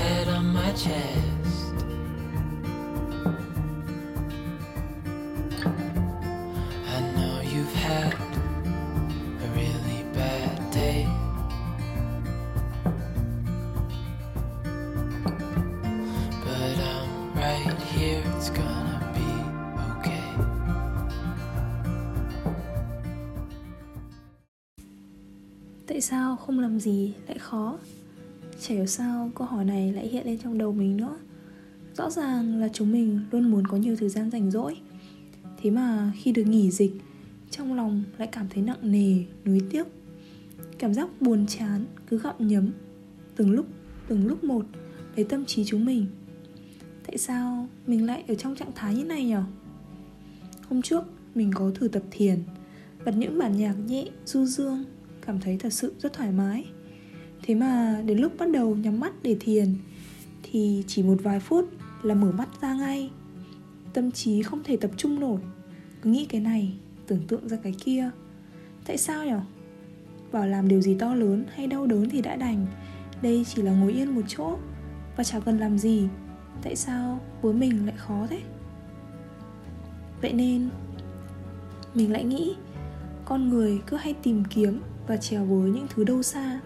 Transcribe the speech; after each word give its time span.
head 0.00 0.28
on 0.28 0.44
my 0.54 0.72
chest. 0.72 1.74
I 6.94 6.98
know 7.14 7.34
you've 7.52 7.74
had 7.86 8.12
a 9.44 9.48
really 9.58 10.00
bad 10.18 10.58
day. 10.72 11.06
But 16.44 16.76
I'm 16.92 17.10
right 17.34 17.80
here, 17.92 18.22
it's 18.36 18.50
gonna 18.50 18.98
be 19.16 19.30
okay. 19.96 20.28
Tại 25.86 26.00
sao 26.00 26.36
không 26.36 26.58
làm 26.58 26.80
gì 26.80 27.14
lại 27.28 27.38
khó? 27.38 27.78
Chả 28.60 28.74
hiểu 28.74 28.86
sao 28.86 29.30
câu 29.34 29.46
hỏi 29.46 29.64
này 29.64 29.92
lại 29.92 30.08
hiện 30.08 30.26
lên 30.26 30.38
trong 30.38 30.58
đầu 30.58 30.72
mình 30.72 30.96
nữa. 30.96 31.18
Rõ 31.96 32.10
ràng 32.10 32.60
là 32.60 32.68
chúng 32.72 32.92
mình 32.92 33.20
luôn 33.30 33.50
muốn 33.50 33.66
có 33.66 33.76
nhiều 33.76 33.96
thời 33.96 34.08
gian 34.08 34.30
rảnh 34.30 34.50
rỗi. 34.50 34.76
Thế 35.62 35.70
mà 35.70 36.12
khi 36.22 36.32
được 36.32 36.44
nghỉ 36.44 36.70
dịch 36.70 36.92
Trong 37.50 37.74
lòng 37.74 38.02
lại 38.18 38.28
cảm 38.32 38.46
thấy 38.50 38.62
nặng 38.62 38.78
nề, 38.82 39.24
nuối 39.44 39.60
tiếc. 39.70 39.86
Cảm 40.78 40.94
giác 40.94 41.08
buồn 41.20 41.46
chán 41.46 41.84
cứ 42.06 42.18
gặm 42.18 42.34
nhấm. 42.38 42.70
Từng 43.36 43.50
lúc, 43.50 43.66
từng 44.08 44.26
lúc 44.26 44.44
một 44.44 44.66
Lấy 45.16 45.24
tâm 45.24 45.44
trí 45.44 45.64
chúng 45.64 45.84
mình. 45.84 46.06
Tại 47.06 47.18
sao 47.18 47.68
mình 47.86 48.06
lại 48.06 48.24
ở 48.28 48.34
trong 48.34 48.56
trạng 48.56 48.72
thái 48.74 48.94
như 48.94 49.04
này 49.04 49.24
nhỉ? 49.24 49.34
Hôm 50.68 50.82
trước 50.82 51.04
mình 51.34 51.50
có 51.54 51.70
thử 51.74 51.88
tập 51.88 52.02
thiền 52.10 52.38
Bật 53.04 53.12
những 53.16 53.38
bản 53.38 53.56
nhạc 53.56 53.74
nhẹ, 53.86 54.04
du 54.24 54.44
dương 54.44 54.84
Cảm 55.26 55.40
thấy 55.40 55.58
thật 55.58 55.72
sự 55.72 55.94
rất 55.98 56.12
thoải 56.12 56.32
mái. 56.32 56.64
Thế 57.42 57.54
mà 57.54 58.02
đến 58.06 58.18
lúc 58.18 58.32
bắt 58.38 58.50
đầu 58.50 58.76
nhắm 58.76 59.00
mắt 59.00 59.12
để 59.22 59.36
thiền 59.40 59.74
Thì 60.42 60.84
chỉ 60.86 61.02
một 61.02 61.16
vài 61.22 61.40
phút 61.40 61.70
là 62.02 62.14
mở 62.14 62.32
mắt 62.32 62.48
ra 62.60 62.74
ngay. 62.74 63.10
Tâm 63.92 64.10
trí 64.10 64.42
không 64.42 64.62
thể 64.64 64.76
tập 64.76 64.90
trung 64.96 65.20
nổi. 65.20 65.40
Cứ 66.02 66.10
nghĩ 66.10 66.24
cái 66.24 66.40
này, 66.40 66.72
tưởng 67.06 67.26
tượng 67.28 67.48
ra 67.48 67.56
cái 67.62 67.74
kia. 67.84 68.10
Tại 68.86 68.96
sao 68.96 69.24
nhỉ? 69.24 69.32
Bảo 70.32 70.46
làm 70.46 70.68
điều 70.68 70.80
gì 70.80 70.96
to 70.98 71.14
lớn 71.14 71.44
hay 71.54 71.66
đau 71.66 71.86
đớn 71.86 72.10
thì 72.10 72.22
đã 72.22 72.36
đành. 72.36 72.66
Đây 73.22 73.44
chỉ 73.48 73.62
là 73.62 73.72
ngồi 73.72 73.92
yên 73.92 74.14
một 74.14 74.22
chỗ 74.28 74.56
Và 75.16 75.24
chả 75.24 75.40
cần 75.40 75.58
làm 75.58 75.78
gì. 75.78 76.08
Tại 76.62 76.76
sao 76.76 77.20
với 77.42 77.54
mình 77.54 77.86
lại 77.86 77.96
khó 77.96 78.26
thế? 78.30 78.40
Vậy 80.22 80.32
nên 80.32 80.68
Mình 81.94 82.12
lại 82.12 82.24
nghĩ 82.24 82.54
Con 83.24 83.48
người 83.48 83.80
cứ 83.86 83.96
hay 83.96 84.14
tìm 84.22 84.44
kiếm 84.50 84.80
Và 85.06 85.16
trèo 85.16 85.44
với 85.44 85.70
những 85.70 85.86
thứ 85.94 86.04
đâu 86.04 86.22
xa 86.22 86.60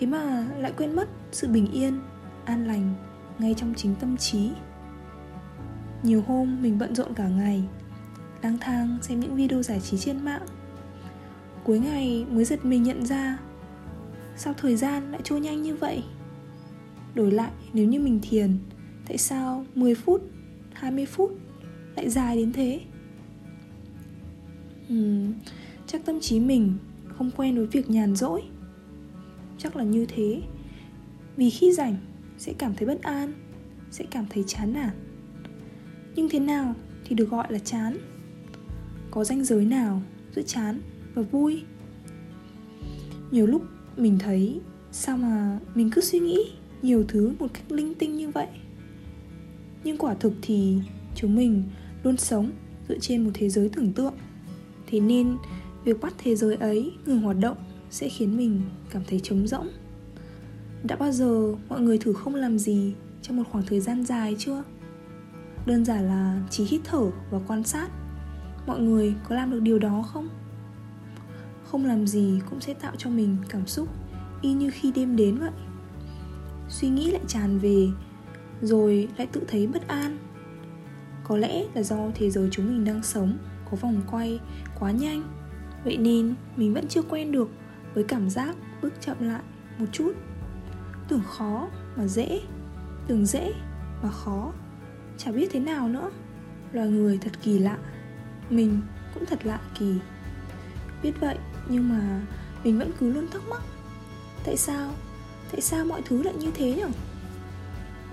thế 0.00 0.06
mà 0.06 0.46
lại 0.58 0.72
quên 0.76 0.96
mất 0.96 1.08
sự 1.32 1.48
bình 1.48 1.66
yên 1.72 2.00
an 2.44 2.66
lành 2.66 2.94
ngay 3.38 3.54
trong 3.56 3.74
chính 3.76 3.94
tâm 3.94 4.16
trí. 4.16 4.50
Nhiều 6.02 6.22
hôm 6.26 6.62
mình 6.62 6.78
bận 6.78 6.94
rộn 6.94 7.14
cả 7.14 7.28
ngày 7.28 7.64
lang 8.42 8.58
thang 8.60 8.98
xem 9.02 9.20
những 9.20 9.36
video 9.36 9.62
giải 9.62 9.80
trí 9.80 9.98
trên 9.98 10.24
mạng. 10.24 10.42
Cuối 11.64 11.78
ngày 11.78 12.26
mới 12.30 12.44
giật 12.44 12.64
mình 12.64 12.82
nhận 12.82 13.06
ra 13.06 13.38
sao 14.36 14.54
thời 14.56 14.76
gian 14.76 15.12
lại 15.12 15.20
trôi 15.24 15.40
nhanh 15.40 15.62
như 15.62 15.76
vậy? 15.76 16.02
Đổi 17.14 17.30
lại 17.30 17.50
nếu 17.72 17.86
như 17.86 18.00
mình 18.00 18.20
thiền 18.22 18.58
tại 19.08 19.18
sao 19.18 19.64
10 19.74 19.94
phút 19.94 20.22
20 20.72 21.06
phút 21.06 21.30
lại 21.96 22.10
dài 22.10 22.36
đến 22.36 22.52
thế? 22.52 22.80
Uhm, 24.92 25.32
chắc 25.86 26.04
tâm 26.04 26.20
trí 26.20 26.40
mình 26.40 26.74
không 27.18 27.30
quen 27.30 27.56
với 27.56 27.66
việc 27.66 27.90
nhàn 27.90 28.16
rỗi 28.16 28.42
chắc 29.62 29.76
là 29.76 29.84
như 29.84 30.06
thế. 30.06 30.42
Vì 31.36 31.50
khi 31.50 31.72
rảnh, 31.72 31.96
sẽ 32.38 32.52
cảm 32.58 32.74
thấy 32.74 32.88
bất 32.88 33.02
an, 33.02 33.32
sẽ 33.90 34.04
cảm 34.10 34.26
thấy 34.30 34.44
chán 34.46 34.72
nản. 34.72 34.90
Nhưng 36.14 36.28
thế 36.28 36.38
nào 36.38 36.74
thì 37.04 37.14
được 37.14 37.30
gọi 37.30 37.52
là 37.52 37.58
chán? 37.58 37.96
Có 39.10 39.24
ranh 39.24 39.44
giới 39.44 39.64
nào 39.64 40.02
giữa 40.36 40.42
chán 40.42 40.80
và 41.14 41.22
vui? 41.22 41.62
Nhiều 43.30 43.46
lúc 43.46 43.62
mình 43.96 44.18
thấy, 44.18 44.60
sao 44.92 45.16
mà 45.16 45.58
mình 45.74 45.90
cứ 45.90 46.00
suy 46.00 46.18
nghĩ 46.18 46.38
nhiều 46.82 47.04
thứ 47.08 47.32
một 47.38 47.48
cách 47.54 47.72
linh 47.72 47.94
tinh 47.94 48.16
như 48.16 48.28
vậy? 48.28 48.46
Nhưng 49.84 49.98
quả 49.98 50.14
thực 50.14 50.32
thì 50.42 50.78
chúng 51.14 51.36
mình 51.36 51.62
luôn 52.02 52.16
sống 52.16 52.50
dựa 52.88 52.98
trên 52.98 53.24
một 53.24 53.30
thế 53.34 53.48
giới 53.48 53.68
tưởng 53.68 53.92
tượng. 53.92 54.14
Thế 54.86 55.00
nên, 55.00 55.36
việc 55.84 56.00
bắt 56.00 56.14
thế 56.18 56.36
giới 56.36 56.54
ấy 56.56 56.92
ngừng 57.06 57.20
hoạt 57.20 57.36
động 57.40 57.56
sẽ 57.90 58.08
khiến 58.08 58.36
mình 58.36 58.62
cảm 58.90 59.02
thấy 59.08 59.20
trống 59.20 59.46
rỗng. 59.46 59.68
Đã 60.84 60.96
bao 60.96 61.12
giờ 61.12 61.54
mọi 61.68 61.80
người 61.80 61.98
thử 61.98 62.12
không 62.12 62.34
làm 62.34 62.58
gì 62.58 62.94
trong 63.22 63.36
một 63.36 63.42
khoảng 63.50 63.64
thời 63.66 63.80
gian 63.80 64.04
dài 64.04 64.36
chưa? 64.38 64.62
Đơn 65.66 65.84
giản 65.84 66.04
là 66.04 66.42
chỉ 66.50 66.64
hít 66.64 66.80
thở 66.84 67.10
và 67.30 67.40
quan 67.46 67.64
sát, 67.64 67.88
mọi 68.66 68.80
người 68.80 69.14
có 69.28 69.34
làm 69.34 69.50
được 69.50 69.60
điều 69.60 69.78
đó 69.78 70.02
không? 70.02 70.28
Không 71.70 71.84
làm 71.84 72.06
gì 72.06 72.40
cũng 72.50 72.60
sẽ 72.60 72.74
tạo 72.74 72.92
cho 72.98 73.10
mình 73.10 73.36
cảm 73.48 73.66
xúc 73.66 73.88
y 74.42 74.52
như 74.52 74.70
khi 74.70 74.92
đêm 74.92 75.16
đến 75.16 75.38
vậy. 75.38 75.50
Suy 76.68 76.88
nghĩ 76.88 77.10
lại 77.10 77.22
tràn 77.28 77.58
về, 77.58 77.88
rồi 78.62 79.08
lại 79.16 79.26
tự 79.26 79.42
thấy 79.48 79.66
bất 79.66 79.88
an. 79.88 80.18
Có 81.24 81.36
lẽ 81.36 81.64
là 81.74 81.82
do 81.82 81.96
thế 82.14 82.30
giới 82.30 82.48
chúng 82.52 82.66
mình 82.66 82.84
đang 82.84 83.02
sống 83.02 83.38
có 83.70 83.76
vòng 83.76 84.00
quay 84.10 84.40
quá 84.78 84.90
nhanh, 84.90 85.22
vậy 85.84 85.96
nên 85.96 86.34
mình 86.56 86.74
vẫn 86.74 86.88
chưa 86.88 87.02
quen 87.02 87.32
được 87.32 87.50
với 87.94 88.04
cảm 88.04 88.30
giác 88.30 88.56
bước 88.82 88.92
chậm 89.00 89.16
lại 89.20 89.42
một 89.78 89.86
chút. 89.92 90.12
Tưởng 91.08 91.22
khó 91.26 91.68
mà 91.96 92.06
dễ, 92.06 92.40
tưởng 93.06 93.26
dễ 93.26 93.52
mà 94.02 94.10
khó. 94.10 94.52
Chả 95.18 95.32
biết 95.32 95.48
thế 95.52 95.60
nào 95.60 95.88
nữa. 95.88 96.10
Loài 96.72 96.88
người 96.88 97.18
thật 97.18 97.32
kỳ 97.42 97.58
lạ, 97.58 97.78
mình 98.50 98.80
cũng 99.14 99.26
thật 99.26 99.46
lạ 99.46 99.60
kỳ. 99.78 99.94
Biết 101.02 101.12
vậy, 101.20 101.38
nhưng 101.68 101.88
mà 101.88 102.20
mình 102.64 102.78
vẫn 102.78 102.90
cứ 103.00 103.12
luôn 103.12 103.26
thắc 103.32 103.42
mắc. 103.48 103.62
Tại 104.44 104.56
sao? 104.56 104.92
Tại 105.52 105.60
sao 105.60 105.84
mọi 105.84 106.02
thứ 106.02 106.22
lại 106.22 106.34
như 106.34 106.50
thế 106.54 106.74
nhỉ 106.74 106.94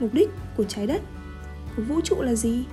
mục 0.00 0.14
đích 0.14 0.30
của 0.56 0.64
trái 0.64 0.86
đất, 0.86 1.02
của 1.76 1.82
vũ 1.82 2.00
trụ 2.00 2.22
là 2.22 2.34
gì? 2.34 2.64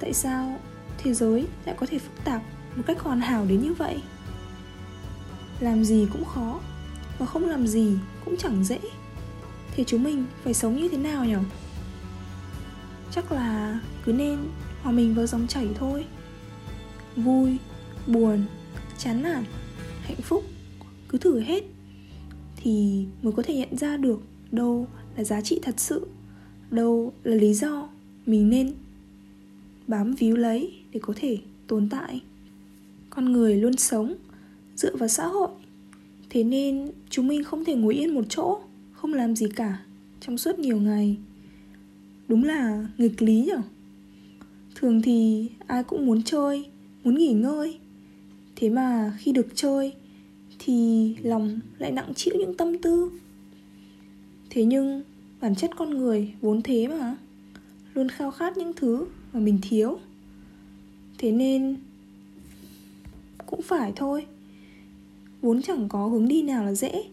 Tại 0.00 0.12
sao 0.12 0.60
thế 0.98 1.14
giới 1.14 1.46
lại 1.64 1.76
có 1.78 1.86
thể 1.86 1.98
phức 1.98 2.24
tạp 2.24 2.42
một 2.76 2.82
cách 2.86 3.00
hoàn 3.00 3.20
hảo 3.20 3.46
đến 3.48 3.60
như 3.60 3.74
vậy? 3.74 4.02
Làm 5.64 5.84
gì 5.84 6.06
cũng 6.12 6.24
khó 6.24 6.60
và 7.18 7.26
không 7.26 7.44
làm 7.44 7.66
gì 7.66 7.96
cũng 8.24 8.36
chẳng 8.36 8.64
dễ. 8.64 8.78
Thì 9.74 9.84
chúng 9.86 10.02
mình 10.02 10.24
phải 10.44 10.54
sống 10.54 10.76
như 10.76 10.88
thế 10.88 10.96
nào 10.96 11.24
nhỉ? 11.24 11.34
Chắc 13.10 13.32
là 13.32 13.80
cứ 14.04 14.12
nên 14.12 14.38
hòa 14.82 14.92
mình 14.92 15.14
vào 15.14 15.26
dòng 15.26 15.46
chảy 15.46 15.68
thôi. 15.74 16.04
Vui, 17.16 17.56
buồn, 18.06 18.44
chán 18.98 19.22
nản, 19.22 19.44
hạnh 20.02 20.22
phúc, 20.22 20.44
cứ 21.08 21.18
thử 21.18 21.40
hết 21.40 21.64
thì 22.56 23.06
mới 23.22 23.32
có 23.32 23.42
thể 23.42 23.54
nhận 23.54 23.76
ra 23.76 23.96
được 23.96 24.20
đâu 24.52 24.88
là 25.16 25.24
giá 25.24 25.40
trị 25.40 25.60
thật 25.62 25.74
sự, 25.80 26.06
đâu 26.70 27.12
là 27.24 27.34
lý 27.34 27.54
do 27.54 27.88
mình 28.26 28.50
nên 28.50 28.74
bám 29.86 30.14
víu 30.14 30.36
lấy 30.36 30.72
để 30.92 31.00
có 31.02 31.14
thể 31.16 31.38
tồn 31.66 31.88
tại. 31.88 32.20
Con 33.10 33.32
người 33.32 33.56
luôn 33.56 33.76
sống 33.76 34.14
dựa 34.76 34.96
vào 34.96 35.08
xã 35.08 35.26
hội. 35.26 35.48
Thế 36.30 36.44
nên 36.44 36.90
chúng 37.10 37.28
mình 37.28 37.44
không 37.44 37.64
thể 37.64 37.74
ngồi 37.74 37.94
yên 37.94 38.14
một 38.14 38.24
chỗ, 38.28 38.60
không 38.92 39.14
làm 39.14 39.36
gì 39.36 39.46
cả, 39.56 39.82
trong 40.20 40.38
suốt 40.38 40.58
nhiều 40.58 40.80
ngày. 40.80 41.16
Đúng 42.28 42.44
là 42.44 42.88
nghịch 42.98 43.22
lý 43.22 43.44
nhở. 43.44 43.58
Thường 44.74 45.02
thì 45.02 45.48
ai 45.66 45.84
cũng 45.84 46.06
muốn 46.06 46.22
chơi, 46.22 46.64
muốn 47.04 47.14
nghỉ 47.14 47.32
ngơi. 47.32 47.78
Thế 48.56 48.70
mà 48.70 49.12
khi 49.18 49.32
được 49.32 49.46
chơi, 49.54 49.92
thì 50.58 51.16
lòng 51.22 51.60
lại 51.78 51.92
nặng 51.92 52.14
chịu 52.14 52.34
những 52.38 52.56
tâm 52.56 52.78
tư. 52.78 53.10
Thế 54.50 54.64
nhưng 54.64 55.02
bản 55.40 55.54
chất 55.54 55.70
con 55.76 55.90
người 55.90 56.34
vốn 56.40 56.62
thế 56.62 56.88
mà, 56.88 57.16
luôn 57.94 58.08
khao 58.08 58.30
khát 58.30 58.56
những 58.56 58.72
thứ 58.76 59.06
mà 59.32 59.40
mình 59.40 59.58
thiếu. 59.62 59.98
Thế 61.18 61.32
nên 61.32 61.76
cũng 63.46 63.62
phải 63.62 63.92
thôi 63.96 64.26
vốn 65.44 65.62
chẳng 65.62 65.88
có 65.88 66.06
hướng 66.06 66.28
đi 66.28 66.42
nào 66.42 66.64
là 66.64 66.74
dễ. 66.74 67.04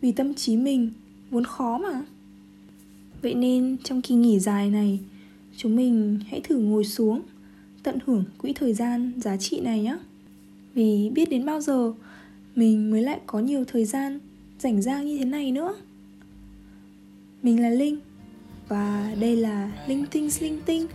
Vì 0.00 0.12
tâm 0.12 0.34
trí 0.34 0.56
mình 0.56 0.90
vốn 1.30 1.44
khó 1.44 1.78
mà. 1.78 2.02
Vậy 3.22 3.34
nên 3.34 3.76
trong 3.84 4.02
kỳ 4.02 4.14
nghỉ 4.14 4.38
dài 4.38 4.70
này, 4.70 5.00
chúng 5.56 5.76
mình 5.76 6.18
hãy 6.28 6.40
thử 6.40 6.58
ngồi 6.58 6.84
xuống, 6.84 7.20
tận 7.82 7.98
hưởng 8.06 8.24
quỹ 8.38 8.52
thời 8.52 8.74
gian 8.74 9.12
giá 9.16 9.36
trị 9.36 9.60
này 9.60 9.82
nhé 9.82 9.98
vì 10.74 11.10
biết 11.10 11.30
đến 11.30 11.46
bao 11.46 11.60
giờ 11.60 11.92
mình 12.54 12.90
mới 12.90 13.02
lại 13.02 13.20
có 13.26 13.38
nhiều 13.38 13.64
thời 13.64 13.84
gian 13.84 14.18
rảnh 14.58 14.82
rang 14.82 15.06
như 15.06 15.18
thế 15.18 15.24
này 15.24 15.52
nữa. 15.52 15.74
Mình 17.42 17.62
là 17.62 17.70
linh 17.70 17.98
và 18.68 19.14
đây 19.20 19.36
là 19.36 19.72
linh 19.88 20.04
tinh 20.10 20.28
linh 20.40 20.60
tinh. 20.66 20.86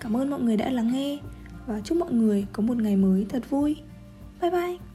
Cảm 0.00 0.16
ơn 0.16 0.30
mọi 0.30 0.40
người 0.40 0.56
đã 0.56 0.70
lắng 0.70 0.92
nghe 0.92 1.18
và 1.66 1.80
chúc 1.84 1.98
mọi 1.98 2.12
người 2.12 2.46
có 2.52 2.62
một 2.62 2.76
ngày 2.76 2.96
mới 2.96 3.26
thật 3.28 3.50
vui. 3.50 3.76
Bye 4.40 4.50
bye! 4.50 4.87